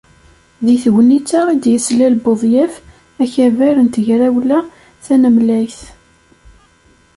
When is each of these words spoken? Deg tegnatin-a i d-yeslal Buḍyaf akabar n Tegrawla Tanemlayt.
Deg 0.65 0.77
tegnatin-a 0.83 1.41
i 1.53 1.55
d-yeslal 1.63 2.15
Buḍyaf 2.23 2.73
akabar 3.23 3.75
n 3.81 3.87
Tegrawla 3.93 4.59
Tanemlayt. 5.05 5.79